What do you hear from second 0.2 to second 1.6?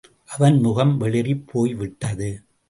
அவன் முகம் வெளிறிப்